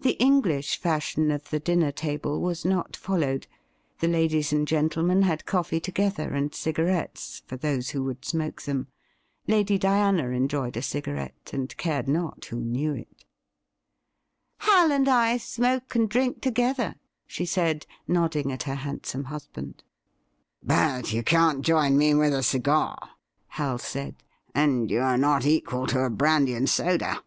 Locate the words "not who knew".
12.08-12.94